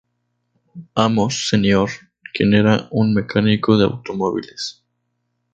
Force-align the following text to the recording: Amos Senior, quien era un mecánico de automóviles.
Amos 0.95 1.47
Senior, 1.47 1.91
quien 2.33 2.55
era 2.55 2.87
un 2.89 3.13
mecánico 3.13 3.77
de 3.77 3.83
automóviles. 3.85 4.83